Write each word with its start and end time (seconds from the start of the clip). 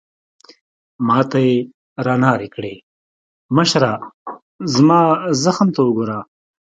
ما 1.07 1.19
ته 1.29 1.39
يې 1.47 1.55
رانارې 2.05 2.49
کړې: 2.55 2.75
مشره، 3.55 3.93
زما 4.75 5.01
زخم 5.43 5.67
ته 5.75 5.81
وګوره. 5.87 6.19